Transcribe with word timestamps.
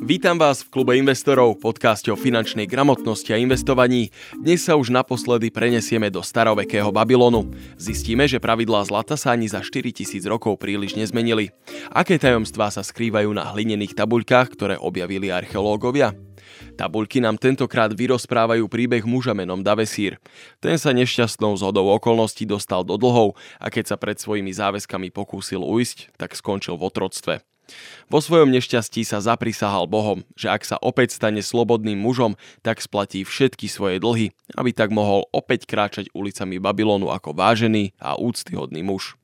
Vítam 0.00 0.40
vás 0.40 0.64
v 0.64 0.72
klube 0.72 0.96
investorov, 0.96 1.60
podcaste 1.60 2.08
o 2.08 2.16
finančnej 2.16 2.64
gramotnosti 2.64 3.36
a 3.36 3.40
investovaní. 3.40 4.08
Dnes 4.32 4.64
sa 4.64 4.72
už 4.80 4.88
naposledy 4.88 5.52
prenesieme 5.52 6.08
do 6.08 6.24
starovekého 6.24 6.88
Babylonu. 6.88 7.52
Zistíme, 7.76 8.24
že 8.24 8.40
pravidlá 8.40 8.80
zlata 8.88 9.20
sa 9.20 9.36
ani 9.36 9.44
za 9.44 9.60
4000 9.60 10.24
rokov 10.24 10.56
príliš 10.56 10.96
nezmenili. 10.96 11.52
Aké 11.92 12.16
tajomstvá 12.16 12.72
sa 12.72 12.80
skrývajú 12.80 13.28
na 13.36 13.52
hlinených 13.52 13.92
tabuľkách, 13.92 14.56
ktoré 14.56 14.80
objavili 14.80 15.28
archeológovia? 15.28 16.16
Tabuľky 16.80 17.20
nám 17.20 17.36
tentokrát 17.36 17.92
vyrozprávajú 17.92 18.64
príbeh 18.72 19.04
muža 19.04 19.36
menom 19.36 19.60
Davesír. 19.60 20.16
Ten 20.64 20.80
sa 20.80 20.96
nešťastnou 20.96 21.60
zhodou 21.60 21.92
okolností 21.92 22.48
dostal 22.48 22.88
do 22.88 22.96
dlhov 22.96 23.36
a 23.60 23.68
keď 23.68 23.92
sa 23.92 23.96
pred 24.00 24.16
svojimi 24.16 24.48
záväzkami 24.48 25.12
pokúsil 25.12 25.60
ujsť, 25.60 26.16
tak 26.16 26.32
skončil 26.32 26.80
v 26.80 26.88
otroctve. 26.88 27.49
Vo 28.10 28.18
svojom 28.18 28.50
nešťastí 28.50 29.06
sa 29.06 29.22
zaprisahal 29.22 29.86
Bohom, 29.86 30.26
že 30.34 30.50
ak 30.50 30.66
sa 30.66 30.76
opäť 30.82 31.14
stane 31.14 31.40
slobodným 31.40 31.98
mužom, 31.98 32.34
tak 32.66 32.82
splatí 32.82 33.22
všetky 33.22 33.70
svoje 33.70 34.02
dlhy, 34.02 34.34
aby 34.58 34.70
tak 34.74 34.90
mohol 34.90 35.30
opäť 35.30 35.70
kráčať 35.70 36.10
ulicami 36.10 36.58
Babylonu 36.58 37.14
ako 37.14 37.34
vážený 37.34 37.94
a 38.02 38.18
úctyhodný 38.18 38.82
muž. 38.82 39.14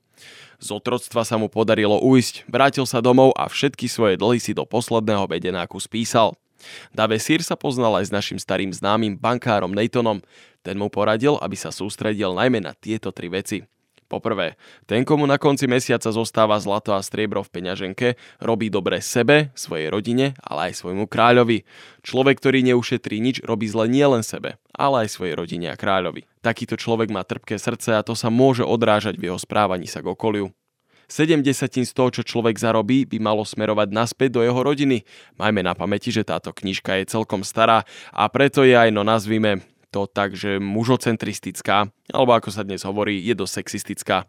Z 0.56 0.72
otroctva 0.72 1.26
sa 1.26 1.36
mu 1.36 1.52
podarilo 1.52 2.00
ujsť, 2.00 2.48
vrátil 2.48 2.88
sa 2.88 3.04
domov 3.04 3.36
a 3.36 3.50
všetky 3.50 3.90
svoje 3.90 4.16
dlhy 4.16 4.40
si 4.40 4.56
do 4.56 4.64
posledného 4.64 5.28
bedenáku 5.28 5.76
spísal. 5.76 6.32
Davesír 6.96 7.44
sa 7.44 7.52
poznal 7.52 8.00
aj 8.00 8.08
s 8.08 8.14
našim 8.14 8.38
starým 8.40 8.72
známym 8.72 9.20
bankárom 9.20 9.76
Nathanom. 9.76 10.24
Ten 10.64 10.80
mu 10.80 10.88
poradil, 10.88 11.36
aby 11.44 11.54
sa 11.54 11.68
sústredil 11.68 12.32
najmä 12.32 12.64
na 12.64 12.72
tieto 12.72 13.12
tri 13.12 13.28
veci– 13.28 13.60
Poprvé, 14.06 14.54
ten, 14.86 15.02
komu 15.02 15.26
na 15.26 15.34
konci 15.34 15.66
mesiaca 15.66 16.14
zostáva 16.14 16.54
zlato 16.62 16.94
a 16.94 17.02
striebro 17.02 17.42
v 17.42 17.50
peňaženke, 17.58 18.08
robí 18.38 18.70
dobre 18.70 19.02
sebe, 19.02 19.50
svojej 19.58 19.90
rodine, 19.90 20.38
ale 20.46 20.70
aj 20.70 20.86
svojmu 20.86 21.10
kráľovi. 21.10 21.66
Človek, 22.06 22.38
ktorý 22.38 22.62
neušetrí 22.70 23.18
nič, 23.18 23.42
robí 23.42 23.66
zle 23.66 23.90
nielen 23.90 24.22
sebe, 24.22 24.62
ale 24.70 25.06
aj 25.06 25.18
svojej 25.18 25.34
rodine 25.34 25.74
a 25.74 25.76
kráľovi. 25.76 26.22
Takýto 26.38 26.78
človek 26.78 27.10
má 27.10 27.26
trpké 27.26 27.58
srdce 27.58 27.98
a 27.98 28.06
to 28.06 28.14
sa 28.14 28.30
môže 28.30 28.62
odrážať 28.62 29.18
v 29.18 29.34
jeho 29.34 29.38
správaní 29.42 29.90
sa 29.90 29.98
k 29.98 30.14
okoliu. 30.14 30.54
7 31.06 31.38
desatín 31.42 31.86
z 31.86 31.94
toho, 31.94 32.10
čo 32.10 32.26
človek 32.26 32.58
zarobí, 32.58 33.06
by 33.06 33.18
malo 33.22 33.46
smerovať 33.46 33.94
naspäť 33.94 34.38
do 34.38 34.40
jeho 34.42 34.58
rodiny. 34.58 35.06
Majme 35.38 35.62
na 35.62 35.74
pamäti, 35.74 36.10
že 36.10 36.26
táto 36.26 36.50
knižka 36.50 36.98
je 36.98 37.10
celkom 37.10 37.46
stará 37.46 37.86
a 38.10 38.26
preto 38.26 38.66
je 38.66 38.74
aj, 38.74 38.90
no 38.90 39.06
nazvime, 39.06 39.62
to 39.96 40.04
tak, 40.04 40.36
že 40.36 40.60
mužocentristická, 40.60 41.88
alebo 42.12 42.36
ako 42.36 42.52
sa 42.52 42.68
dnes 42.68 42.84
hovorí, 42.84 43.16
je 43.24 43.32
dosť 43.32 43.64
sexistická. 43.64 44.28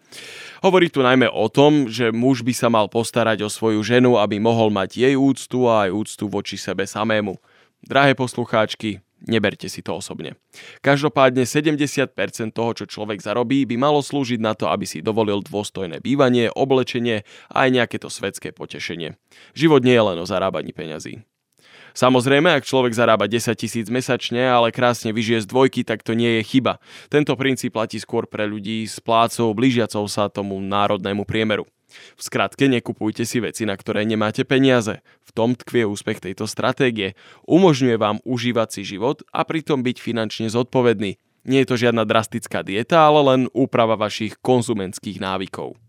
Hovorí 0.64 0.88
tu 0.88 1.04
najmä 1.04 1.28
o 1.28 1.52
tom, 1.52 1.92
že 1.92 2.16
muž 2.16 2.48
by 2.48 2.56
sa 2.56 2.72
mal 2.72 2.88
postarať 2.88 3.44
o 3.44 3.52
svoju 3.52 3.84
ženu, 3.84 4.16
aby 4.16 4.40
mohol 4.40 4.72
mať 4.72 5.04
jej 5.04 5.20
úctu 5.20 5.68
a 5.68 5.92
aj 5.92 5.92
úctu 5.92 6.32
voči 6.32 6.56
sebe 6.56 6.88
samému. 6.88 7.36
Drahé 7.84 8.16
poslucháčky, 8.16 9.04
neberte 9.28 9.68
si 9.68 9.84
to 9.84 10.00
osobne. 10.00 10.40
Každopádne 10.80 11.44
70% 11.44 12.16
toho, 12.56 12.72
čo 12.72 12.88
človek 12.88 13.20
zarobí, 13.20 13.68
by 13.68 13.76
malo 13.76 14.00
slúžiť 14.00 14.40
na 14.40 14.56
to, 14.56 14.72
aby 14.72 14.88
si 14.88 15.04
dovolil 15.04 15.44
dôstojné 15.44 16.00
bývanie, 16.00 16.48
oblečenie 16.48 17.28
a 17.52 17.68
aj 17.68 17.70
nejaké 17.76 17.98
to 18.00 18.08
svetské 18.08 18.56
potešenie. 18.56 19.20
Život 19.52 19.84
nie 19.84 20.00
je 20.00 20.04
len 20.16 20.18
o 20.18 20.26
zarábaní 20.26 20.72
peňazí. 20.72 21.28
Samozrejme, 21.98 22.54
ak 22.54 22.68
človek 22.68 22.94
zarába 22.94 23.26
10 23.26 23.58
tisíc 23.58 23.90
mesačne, 23.90 24.46
ale 24.46 24.70
krásne 24.70 25.10
vyžije 25.10 25.42
z 25.44 25.50
dvojky, 25.50 25.82
tak 25.82 26.06
to 26.06 26.14
nie 26.14 26.38
je 26.38 26.44
chyba. 26.46 26.78
Tento 27.10 27.34
princíp 27.34 27.74
platí 27.74 27.98
skôr 27.98 28.30
pre 28.30 28.46
ľudí 28.46 28.86
s 28.86 29.02
plácou 29.02 29.50
blížiacou 29.58 30.06
sa 30.06 30.30
tomu 30.30 30.62
národnému 30.62 31.26
priemeru. 31.26 31.66
V 31.90 32.22
skratke, 32.22 32.68
nekupujte 32.68 33.24
si 33.24 33.40
veci, 33.40 33.64
na 33.64 33.74
ktoré 33.74 34.04
nemáte 34.04 34.44
peniaze. 34.44 35.02
V 35.26 35.32
tom 35.34 35.56
tkvie 35.56 35.88
úspech 35.88 36.20
tejto 36.20 36.46
stratégie. 36.46 37.16
Umožňuje 37.48 37.96
vám 37.98 38.22
užívať 38.28 38.78
si 38.78 38.82
život 38.86 39.24
a 39.32 39.48
pritom 39.48 39.82
byť 39.82 39.98
finančne 39.98 40.48
zodpovedný. 40.52 41.18
Nie 41.48 41.64
je 41.64 41.70
to 41.72 41.80
žiadna 41.80 42.04
drastická 42.04 42.60
dieta, 42.60 43.08
ale 43.08 43.20
len 43.24 43.42
úprava 43.56 43.96
vašich 43.96 44.36
konzumentských 44.44 45.24
návykov. 45.24 45.80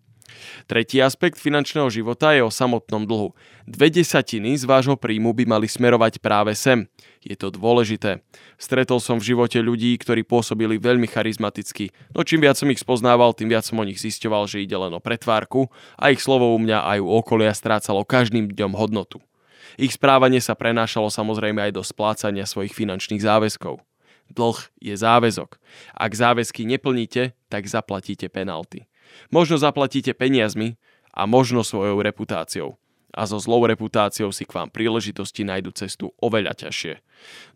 Tretí 0.71 1.03
aspekt 1.03 1.37
finančného 1.41 1.89
života 1.93 2.33
je 2.37 2.45
o 2.45 2.53
samotnom 2.53 3.05
dlhu. 3.05 3.35
Dve 3.69 3.93
desatiny 3.93 4.57
z 4.57 4.65
vášho 4.65 4.97
príjmu 4.97 5.35
by 5.35 5.45
mali 5.45 5.67
smerovať 5.69 6.21
práve 6.23 6.53
sem. 6.57 6.87
Je 7.21 7.35
to 7.35 7.53
dôležité. 7.53 8.23
Stretol 8.57 9.03
som 9.03 9.19
v 9.19 9.35
živote 9.35 9.59
ľudí, 9.59 9.99
ktorí 9.99 10.23
pôsobili 10.25 10.79
veľmi 10.79 11.11
charizmaticky, 11.11 11.91
no 12.15 12.23
čím 12.23 12.47
viac 12.47 12.57
som 12.57 12.71
ich 12.71 12.81
spoznával, 12.81 13.35
tým 13.35 13.51
viac 13.51 13.67
som 13.67 13.77
o 13.77 13.85
nich 13.85 13.99
zisťoval, 13.99 14.47
že 14.47 14.63
ide 14.63 14.79
len 14.79 14.95
o 14.95 15.03
pretvárku 15.03 15.69
a 15.99 16.15
ich 16.15 16.23
slovo 16.23 16.55
u 16.55 16.59
mňa 16.59 16.87
aj 16.97 16.99
u 17.03 17.09
okolia 17.11 17.53
strácalo 17.53 18.07
každým 18.07 18.49
dňom 18.55 18.73
hodnotu. 18.79 19.19
Ich 19.79 19.95
správanie 19.95 20.43
sa 20.43 20.59
prenášalo 20.59 21.07
samozrejme 21.07 21.71
aj 21.71 21.73
do 21.77 21.83
splácania 21.87 22.49
svojich 22.49 22.75
finančných 22.75 23.23
záväzkov. 23.23 23.79
Dlh 24.29 24.59
je 24.83 24.93
záväzok. 24.93 25.57
Ak 25.97 26.13
záväzky 26.13 26.69
neplníte, 26.69 27.33
tak 27.49 27.65
zaplatíte 27.65 28.29
penalty. 28.29 28.85
Možno 29.29 29.61
zaplatíte 29.61 30.15
peniazmi 30.15 30.81
a 31.13 31.27
možno 31.27 31.67
svojou 31.67 32.01
reputáciou. 32.03 32.79
A 33.13 33.25
so 33.25 33.41
zlou 33.41 33.65
reputáciou 33.65 34.31
si 34.31 34.45
k 34.45 34.55
vám 34.55 34.69
príležitosti 34.69 35.43
nájdu 35.43 35.73
cestu 35.73 36.13
oveľa 36.21 36.55
ťažšie. 36.55 37.01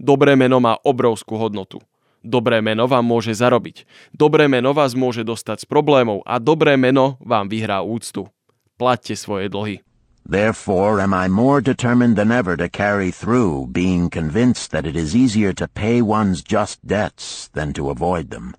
Dobré 0.01 0.35
meno 0.35 0.59
má 0.59 0.81
obrovskú 0.81 1.37
hodnotu. 1.37 1.79
Dobré 2.23 2.63
meno 2.63 2.87
vám 2.87 3.03
môže 3.03 3.35
zarobiť. 3.35 3.83
Dobré 4.15 4.47
meno 4.47 4.71
vás 4.71 4.95
môže 4.95 5.27
dostať 5.27 5.67
z 5.67 5.67
problémov 5.67 6.23
a 6.23 6.39
dobré 6.39 6.79
meno 6.79 7.19
vám 7.19 7.51
vyhrá 7.51 7.83
úctu. 7.83 8.31
Plaťte 8.79 9.19
svoje 9.19 9.51
dlhy. 9.51 9.83
Therefore 10.23 11.03
am 11.03 11.11
I 11.11 11.27
more 11.27 11.59
determined 11.59 12.15
than 12.15 12.31
ever 12.31 12.55
to 12.55 12.71
carry 12.71 13.11
through, 13.11 13.67
being 13.75 14.07
convinced 14.07 14.71
that 14.71 14.87
it 14.87 14.95
is 14.95 15.19
easier 15.19 15.51
to 15.59 15.67
pay 15.67 15.99
one's 15.99 16.47
just 16.47 16.79
debts 16.87 17.51
than 17.59 17.75
to 17.75 17.91
avoid 17.91 18.31
them. 18.31 18.55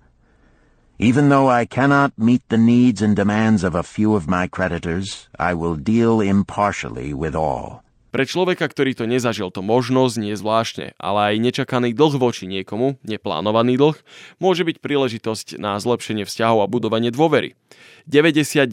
Even 1.04 1.28
though 1.28 1.50
I 1.50 1.66
cannot 1.66 2.18
meet 2.18 2.48
the 2.48 2.56
needs 2.56 3.02
and 3.02 3.14
demands 3.14 3.62
of 3.62 3.74
a 3.74 3.82
few 3.82 4.14
of 4.14 4.26
my 4.26 4.46
creditors, 4.46 5.28
I 5.38 5.52
will 5.52 5.76
deal 5.76 6.22
impartially 6.22 7.12
with 7.12 7.34
all. 7.34 7.83
Pre 8.14 8.22
človeka, 8.22 8.70
ktorý 8.70 8.94
to 8.94 9.10
nezažil, 9.10 9.50
to 9.50 9.58
možno 9.58 10.06
znie 10.06 10.38
zvláštne, 10.38 10.94
ale 11.02 11.34
aj 11.34 11.42
nečakaný 11.50 11.90
dlh 11.98 12.14
voči 12.22 12.46
niekomu, 12.46 13.02
neplánovaný 13.02 13.74
dlh, 13.74 13.98
môže 14.38 14.62
byť 14.62 14.78
príležitosť 14.78 15.58
na 15.58 15.74
zlepšenie 15.82 16.22
vzťahov 16.22 16.62
a 16.62 16.70
budovanie 16.70 17.10
dôvery. 17.10 17.58
99% 18.06 18.70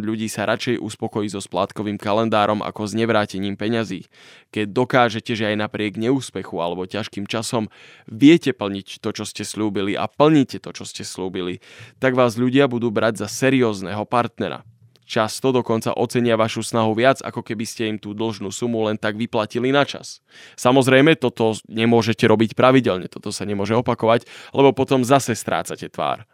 ľudí 0.00 0.32
sa 0.32 0.48
radšej 0.48 0.80
uspokojí 0.80 1.28
so 1.28 1.44
splátkovým 1.44 2.00
kalendárom 2.00 2.64
ako 2.64 2.88
s 2.88 2.96
nevrátením 2.96 3.60
peňazí. 3.60 4.08
Keď 4.48 4.72
dokážete, 4.72 5.36
že 5.36 5.52
aj 5.52 5.60
napriek 5.60 6.00
neúspechu 6.00 6.56
alebo 6.64 6.88
ťažkým 6.88 7.28
časom 7.28 7.68
viete 8.08 8.56
plniť 8.56 9.04
to, 9.04 9.12
čo 9.12 9.28
ste 9.28 9.44
slúbili 9.44 9.92
a 9.92 10.08
plníte 10.08 10.56
to, 10.56 10.72
čo 10.72 10.88
ste 10.88 11.04
slúbili, 11.04 11.60
tak 12.00 12.16
vás 12.16 12.40
ľudia 12.40 12.64
budú 12.64 12.88
brať 12.88 13.20
za 13.20 13.28
seriózneho 13.28 14.08
partnera. 14.08 14.64
Často 15.10 15.50
dokonca 15.50 15.90
ocenia 15.98 16.38
vašu 16.38 16.62
snahu 16.62 16.94
viac, 16.94 17.18
ako 17.18 17.42
keby 17.42 17.66
ste 17.66 17.90
im 17.90 17.98
tú 17.98 18.14
dlžnú 18.14 18.54
sumu 18.54 18.86
len 18.86 18.94
tak 18.94 19.18
vyplatili 19.18 19.74
na 19.74 19.82
čas. 19.82 20.22
Samozrejme, 20.54 21.18
toto 21.18 21.58
nemôžete 21.66 22.30
robiť 22.30 22.54
pravidelne, 22.54 23.10
toto 23.10 23.34
sa 23.34 23.42
nemôže 23.42 23.74
opakovať, 23.74 24.30
lebo 24.54 24.70
potom 24.70 25.02
zase 25.02 25.34
strácate 25.34 25.90
tvár. 25.90 26.30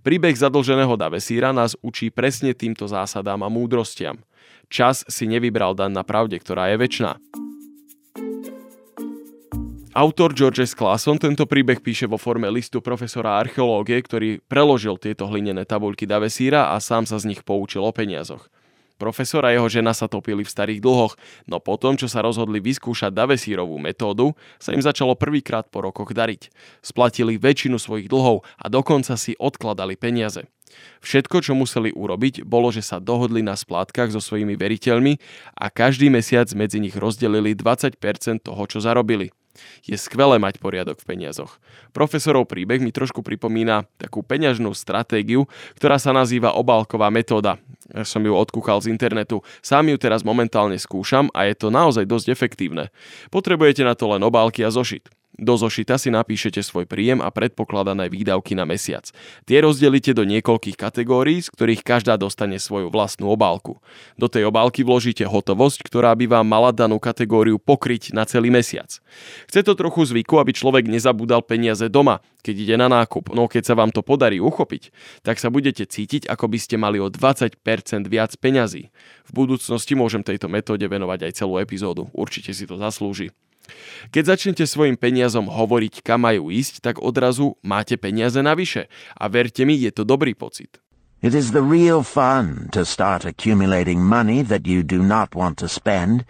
Príbeh 0.00 0.32
zadlženého 0.32 0.96
Davesíra 0.96 1.52
nás 1.52 1.76
učí 1.84 2.08
presne 2.08 2.56
týmto 2.56 2.88
zásadám 2.88 3.44
a 3.44 3.52
múdrostiam. 3.52 4.24
Čas 4.72 5.04
si 5.04 5.28
nevybral 5.28 5.76
dan 5.76 5.92
na 5.92 6.00
pravde, 6.00 6.40
ktorá 6.40 6.72
je 6.72 6.80
väčšiná. 6.80 7.20
Autor 9.90 10.30
George 10.30 10.62
S. 10.62 10.78
Clason 10.78 11.18
tento 11.18 11.50
príbeh 11.50 11.82
píše 11.82 12.06
vo 12.06 12.14
forme 12.14 12.46
listu 12.46 12.78
profesora 12.78 13.42
archeológie, 13.42 13.98
ktorý 13.98 14.38
preložil 14.46 14.94
tieto 15.02 15.26
hlinené 15.26 15.66
tabuľky 15.66 16.06
Davesíra 16.06 16.70
a 16.70 16.78
sám 16.78 17.10
sa 17.10 17.18
z 17.18 17.34
nich 17.34 17.42
poučil 17.42 17.82
o 17.82 17.90
peniazoch. 17.90 18.46
Profesor 19.02 19.42
a 19.42 19.50
jeho 19.50 19.66
žena 19.66 19.90
sa 19.90 20.06
topili 20.06 20.46
v 20.46 20.52
starých 20.54 20.78
dlhoch, 20.78 21.18
no 21.50 21.58
potom, 21.58 21.98
čo 21.98 22.06
sa 22.06 22.22
rozhodli 22.22 22.62
vyskúšať 22.62 23.10
Davesírovú 23.10 23.82
metódu, 23.82 24.30
sa 24.62 24.70
im 24.70 24.78
začalo 24.78 25.18
prvýkrát 25.18 25.66
po 25.66 25.82
rokoch 25.82 26.14
dariť. 26.14 26.54
Splatili 26.86 27.34
väčšinu 27.34 27.74
svojich 27.74 28.06
dlhov 28.06 28.46
a 28.62 28.70
dokonca 28.70 29.18
si 29.18 29.34
odkladali 29.42 29.98
peniaze. 29.98 30.46
Všetko, 31.02 31.42
čo 31.42 31.58
museli 31.58 31.90
urobiť, 31.90 32.46
bolo, 32.46 32.70
že 32.70 32.86
sa 32.86 33.02
dohodli 33.02 33.42
na 33.42 33.58
splátkach 33.58 34.14
so 34.14 34.22
svojimi 34.22 34.54
veriteľmi 34.54 35.18
a 35.58 35.66
každý 35.66 36.14
mesiac 36.14 36.46
medzi 36.54 36.78
nich 36.78 36.94
rozdelili 36.94 37.58
20% 37.58 37.98
toho, 38.46 38.62
čo 38.70 38.78
zarobili. 38.78 39.34
Je 39.82 39.98
skvelé 39.98 40.38
mať 40.38 40.62
poriadok 40.62 41.02
v 41.02 41.08
peniazoch. 41.14 41.58
Profesorov 41.90 42.46
príbeh 42.46 42.78
mi 42.78 42.94
trošku 42.94 43.20
pripomína 43.20 43.86
takú 43.98 44.22
peňažnú 44.22 44.70
stratégiu, 44.72 45.50
ktorá 45.76 45.98
sa 45.98 46.14
nazýva 46.14 46.54
obálková 46.54 47.10
metóda. 47.10 47.58
Ja 47.90 48.06
som 48.06 48.22
ju 48.22 48.32
odkúkal 48.32 48.78
z 48.80 48.94
internetu, 48.94 49.42
sám 49.60 49.90
ju 49.90 49.98
teraz 49.98 50.22
momentálne 50.22 50.78
skúšam 50.78 51.26
a 51.34 51.50
je 51.50 51.54
to 51.58 51.74
naozaj 51.74 52.06
dosť 52.06 52.30
efektívne. 52.30 52.94
Potrebujete 53.34 53.82
na 53.82 53.98
to 53.98 54.06
len 54.14 54.22
obálky 54.22 54.62
a 54.62 54.70
zošit. 54.70 55.10
Do 55.40 55.56
zošita 55.56 55.96
si 55.96 56.12
napíšete 56.12 56.60
svoj 56.60 56.84
príjem 56.84 57.24
a 57.24 57.32
predpokladané 57.32 58.12
výdavky 58.12 58.52
na 58.52 58.68
mesiac. 58.68 59.08
Tie 59.48 59.56
rozdelíte 59.64 60.12
do 60.12 60.28
niekoľkých 60.28 60.76
kategórií, 60.76 61.40
z 61.40 61.48
ktorých 61.48 61.80
každá 61.80 62.20
dostane 62.20 62.60
svoju 62.60 62.92
vlastnú 62.92 63.32
obálku. 63.32 63.80
Do 64.20 64.28
tej 64.28 64.52
obálky 64.52 64.84
vložíte 64.84 65.24
hotovosť, 65.24 65.88
ktorá 65.88 66.12
by 66.12 66.28
vám 66.28 66.44
mala 66.44 66.76
danú 66.76 67.00
kategóriu 67.00 67.56
pokryť 67.56 68.12
na 68.12 68.28
celý 68.28 68.52
mesiac. 68.52 69.00
Chce 69.48 69.64
to 69.64 69.72
trochu 69.72 70.04
zvyku, 70.12 70.36
aby 70.36 70.52
človek 70.52 70.84
nezabúdal 70.84 71.40
peniaze 71.40 71.88
doma, 71.88 72.20
keď 72.44 72.54
ide 72.60 72.76
na 72.76 72.92
nákup, 72.92 73.32
no 73.32 73.48
keď 73.48 73.72
sa 73.72 73.74
vám 73.80 73.96
to 73.96 74.04
podarí 74.04 74.44
uchopiť, 74.44 74.92
tak 75.24 75.40
sa 75.40 75.48
budete 75.48 75.88
cítiť, 75.88 76.28
ako 76.28 76.52
by 76.52 76.58
ste 76.60 76.76
mali 76.76 77.00
o 77.00 77.08
20% 77.08 77.56
viac 78.12 78.36
peňazí. 78.36 78.92
V 79.24 79.30
budúcnosti 79.32 79.96
môžem 79.96 80.20
tejto 80.20 80.52
metóde 80.52 80.84
venovať 80.84 81.32
aj 81.32 81.32
celú 81.32 81.56
epizódu, 81.56 82.12
určite 82.12 82.52
si 82.52 82.68
to 82.68 82.76
zaslúži. 82.76 83.32
Keď 84.10 84.22
začnete 84.36 84.64
svojim 84.66 84.98
peniazom 84.98 85.50
hovoriť, 85.50 86.04
kam 86.04 86.24
majú 86.26 86.50
ísť, 86.50 86.84
tak 86.84 86.96
odrazu 86.98 87.58
máte 87.64 87.94
peniaze 87.96 88.38
navyše. 88.42 88.90
A 89.16 89.30
verte 89.30 89.62
mi, 89.62 89.78
je 89.78 89.90
to 89.94 90.02
dobrý 90.04 90.34
pocit. 90.34 90.82
It 91.20 91.36
is 91.36 91.52
the 91.52 91.60
real 91.60 92.00
fun 92.00 92.72
to 92.72 92.88
start 92.88 93.28
accumulating 93.28 94.00
money 94.00 94.40
that 94.40 94.64
you 94.64 94.80
do 94.80 95.04
not 95.04 95.36
want 95.36 95.60
to 95.60 95.68
spend. 95.68 96.24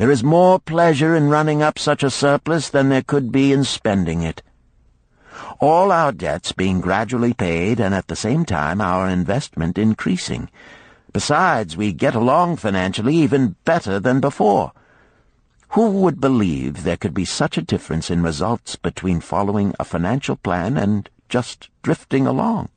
There 0.00 0.08
is 0.10 0.24
more 0.24 0.56
pleasure 0.56 1.12
in 1.12 1.28
running 1.28 1.60
up 1.60 1.76
such 1.76 2.00
a 2.00 2.08
surplus 2.08 2.72
than 2.72 2.88
there 2.88 3.04
could 3.04 3.28
be 3.28 3.52
in 3.52 3.68
spending 3.68 4.24
it. 4.24 4.40
All 5.60 5.92
our 5.92 6.10
debts 6.10 6.52
being 6.52 6.80
gradually 6.80 7.34
paid 7.34 7.80
and 7.80 7.94
at 7.94 8.08
the 8.08 8.16
same 8.16 8.48
time 8.48 8.80
our 8.80 9.12
investment 9.12 9.76
increasing. 9.76 10.48
Besides, 11.12 11.76
we 11.76 11.92
get 11.92 12.14
along 12.14 12.56
financially 12.56 13.16
even 13.16 13.56
better 13.66 14.00
than 14.00 14.20
before. 14.20 14.72
Who 15.78 15.86
would 16.02 16.18
believe 16.18 16.82
there 16.82 16.98
could 16.98 17.14
be 17.14 17.22
such 17.22 17.54
a 17.54 17.62
difference 17.62 18.10
in 18.10 18.26
results 18.26 18.74
between 18.74 19.22
following 19.22 19.70
a 19.78 19.86
financial 19.86 20.34
plan 20.34 20.74
and 20.74 21.06
just 21.30 21.70
drifting 21.86 22.26
along? 22.26 22.74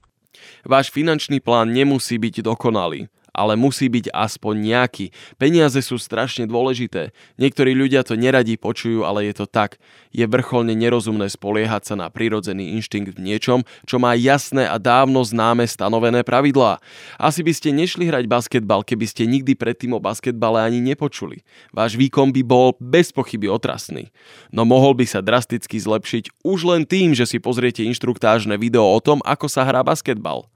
Váš 0.62 0.94
finančný 0.94 1.42
plán 1.42 1.74
nemusí 1.74 2.22
byť 2.22 2.46
dokonalý, 2.46 3.10
ale 3.34 3.58
musí 3.58 3.90
byť 3.90 4.14
aspoň 4.14 4.56
nejaký. 4.62 5.06
Peniaze 5.42 5.82
sú 5.82 5.98
strašne 5.98 6.46
dôležité. 6.46 7.12
Niektorí 7.42 7.74
ľudia 7.74 8.06
to 8.06 8.14
neradi 8.14 8.56
počujú, 8.56 9.04
ale 9.04 9.28
je 9.28 9.44
to 9.44 9.46
tak. 9.50 9.82
Je 10.14 10.24
vrcholne 10.30 10.72
nerozumné 10.78 11.28
spoliehať 11.28 11.90
sa 11.90 11.96
na 11.98 12.08
prírodzený 12.14 12.78
inštinkt 12.78 13.18
v 13.18 13.34
niečom, 13.34 13.66
čo 13.90 13.98
má 13.98 14.14
jasné 14.14 14.70
a 14.70 14.78
dávno 14.78 15.26
známe 15.26 15.66
stanovené 15.66 16.22
pravidlá. 16.22 16.78
Asi 17.18 17.42
by 17.42 17.52
ste 17.52 17.74
nešli 17.74 18.06
hrať 18.06 18.30
basketbal, 18.30 18.86
keby 18.86 19.10
ste 19.10 19.26
nikdy 19.26 19.58
predtým 19.58 19.98
o 19.98 20.00
basketbale 20.00 20.62
ani 20.62 20.80
nepočuli. 20.80 21.42
Váš 21.74 21.98
výkon 21.98 22.30
by 22.30 22.42
bol 22.46 22.78
bez 22.78 23.10
pochyby 23.10 23.50
otrasný. 23.50 24.14
No 24.54 24.64
mohol 24.70 24.94
by 24.94 25.10
sa 25.10 25.26
drasticky 25.26 25.82
zlepšiť 25.82 26.46
už 26.46 26.60
len 26.70 26.86
tým, 26.86 27.18
že 27.18 27.26
si 27.26 27.42
pozriete 27.42 27.82
inštruktážne 27.82 28.54
video 28.62 28.86
o 28.86 29.00
tom, 29.02 29.18
ako 29.26 29.50
sa 29.50 29.66
hrá 29.66 29.82
basketbal. 29.82 30.53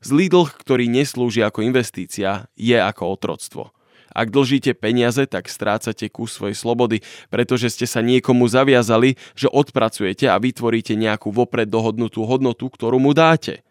Zlý 0.00 0.32
dlh, 0.32 0.48
ktorý 0.48 0.88
neslúži 0.88 1.44
ako 1.44 1.60
investícia, 1.60 2.48
je 2.56 2.72
ako 2.72 3.20
otroctvo. 3.20 3.68
Ak 4.10 4.32
dlžíte 4.32 4.72
peniaze, 4.74 5.28
tak 5.28 5.46
strácate 5.46 6.08
kus 6.08 6.34
svojej 6.34 6.56
slobody, 6.56 7.04
pretože 7.28 7.70
ste 7.70 7.86
sa 7.86 8.00
niekomu 8.00 8.48
zaviazali, 8.48 9.20
že 9.36 9.46
odpracujete 9.46 10.26
a 10.26 10.40
vytvoríte 10.40 10.96
nejakú 10.96 11.30
vopred 11.30 11.68
dohodnutú 11.68 12.24
hodnotu, 12.24 12.72
ktorú 12.72 12.98
mu 12.98 13.12
dáte. 13.12 13.62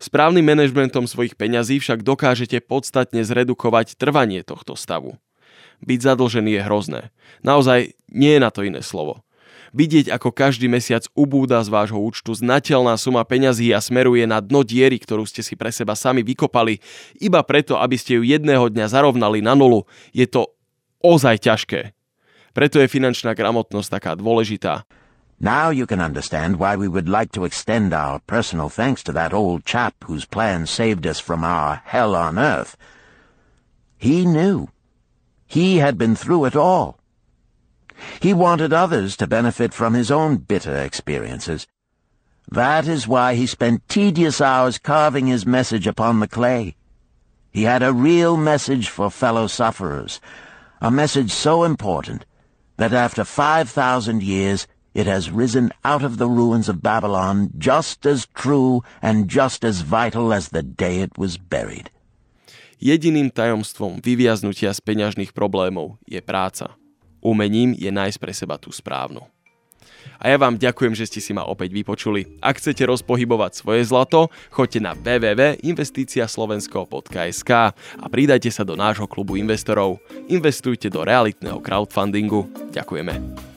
Správnym 0.00 0.42
manažmentom 0.42 1.04
svojich 1.04 1.36
peňazí 1.36 1.78
však 1.78 2.00
dokážete 2.00 2.64
podstatne 2.64 3.22
zredukovať 3.22 3.94
trvanie 4.00 4.42
tohto 4.42 4.72
stavu. 4.72 5.20
Byť 5.84 6.00
zadlžený 6.00 6.58
je 6.58 6.62
hrozné. 6.64 7.02
Naozaj 7.46 7.94
nie 8.10 8.34
je 8.34 8.40
na 8.42 8.50
to 8.50 8.66
iné 8.66 8.82
slovo 8.82 9.22
vidieť, 9.72 10.12
ako 10.12 10.32
každý 10.32 10.68
mesiac 10.68 11.04
ubúda 11.12 11.60
z 11.64 11.68
vášho 11.72 11.98
účtu 11.98 12.34
znateľná 12.36 12.94
suma 13.00 13.24
peňazí 13.24 13.72
a 13.72 13.80
smeruje 13.82 14.24
na 14.28 14.38
dno 14.38 14.62
diery, 14.62 15.00
ktorú 15.00 15.24
ste 15.24 15.40
si 15.40 15.56
pre 15.56 15.72
seba 15.72 15.96
sami 15.96 16.24
vykopali, 16.24 16.80
iba 17.18 17.40
preto, 17.42 17.80
aby 17.80 17.96
ste 17.96 18.20
ju 18.20 18.22
jedného 18.22 18.68
dňa 18.70 18.86
zarovnali 18.88 19.40
na 19.40 19.56
nulu, 19.56 19.88
je 20.12 20.28
to 20.28 20.50
ozaj 21.02 21.42
ťažké. 21.42 21.96
Preto 22.52 22.82
je 22.82 22.90
finančná 22.90 23.38
gramotnosť 23.38 23.88
taká 23.88 24.12
dôležitá. 24.18 24.82
Now 25.38 25.70
you 25.70 25.86
can 25.86 26.02
understand 26.02 26.58
why 26.58 26.74
we 26.74 26.90
would 26.90 27.08
like 27.08 27.30
to 27.38 27.46
extend 27.46 27.94
our 27.94 28.18
personal 28.26 28.66
thanks 28.68 29.06
to 29.06 29.14
that 29.14 29.30
old 29.30 29.62
chap 29.62 29.94
whose 30.10 30.26
plan 30.26 30.66
saved 30.66 31.06
us 31.06 31.22
from 31.22 31.46
our 31.46 31.78
hell 31.86 32.18
on 32.18 32.38
earth. 32.38 32.74
He 33.98 34.26
knew. 34.26 34.74
He 35.46 35.78
had 35.78 35.96
been 35.96 36.16
through 36.16 36.46
it 36.46 36.56
all. 36.56 36.97
He 38.20 38.34
wanted 38.34 38.72
others 38.72 39.16
to 39.16 39.26
benefit 39.26 39.74
from 39.74 39.94
his 39.94 40.10
own 40.10 40.36
bitter 40.36 40.76
experiences. 40.76 41.66
That 42.50 42.88
is 42.88 43.06
why 43.06 43.34
he 43.34 43.46
spent 43.46 43.88
tedious 43.88 44.40
hours 44.40 44.78
carving 44.78 45.26
his 45.26 45.44
message 45.44 45.86
upon 45.86 46.20
the 46.20 46.28
clay. 46.28 46.76
He 47.50 47.64
had 47.64 47.82
a 47.82 47.92
real 47.92 48.36
message 48.36 48.88
for 48.88 49.10
fellow 49.10 49.46
sufferers, 49.46 50.20
a 50.80 50.90
message 50.90 51.30
so 51.30 51.64
important 51.64 52.24
that 52.76 52.92
after 52.92 53.24
5,000 53.24 54.22
years 54.22 54.66
it 54.94 55.06
has 55.06 55.30
risen 55.30 55.70
out 55.84 56.02
of 56.02 56.16
the 56.16 56.28
ruins 56.28 56.68
of 56.68 56.82
Babylon 56.82 57.50
just 57.58 58.06
as 58.06 58.26
true 58.34 58.82
and 59.02 59.28
just 59.28 59.64
as 59.64 59.82
vital 59.82 60.32
as 60.32 60.48
the 60.48 60.62
day 60.62 61.00
it 61.00 61.18
was 61.18 61.36
buried. 61.36 61.90
Jediným 62.78 63.34
tajomstvom 63.34 63.98
vyviaznutia 63.98 64.70
z 64.70 64.80
peňažných 64.86 65.34
problémov 65.34 65.98
je 66.06 66.22
práca. 66.22 66.78
Umením 67.22 67.74
je 67.74 67.90
nájsť 67.90 68.18
pre 68.18 68.32
seba 68.34 68.58
tú 68.58 68.70
správnu. 68.70 69.26
A 70.18 70.34
ja 70.34 70.36
vám 70.38 70.58
ďakujem, 70.58 70.98
že 70.98 71.06
ste 71.06 71.22
si 71.22 71.30
ma 71.30 71.46
opäť 71.46 71.70
vypočuli. 71.70 72.26
Ak 72.42 72.58
chcete 72.58 72.82
rozpohybovať 72.82 73.54
svoje 73.54 73.86
zlato, 73.86 74.34
choďte 74.50 74.82
na 74.82 74.98
www.investiciaslovensko.sk 74.98 77.50
a 77.78 78.06
pridajte 78.10 78.50
sa 78.50 78.66
do 78.66 78.74
nášho 78.74 79.06
klubu 79.06 79.38
investorov. 79.38 80.02
Investujte 80.26 80.90
do 80.90 81.06
realitného 81.06 81.62
crowdfundingu. 81.62 82.50
Ďakujeme. 82.74 83.47